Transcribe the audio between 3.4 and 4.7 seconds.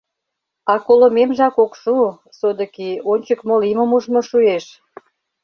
мо лиймым ужмо шуэш.